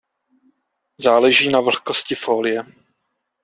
[0.97, 2.63] Záleží na vlhkosti fólie.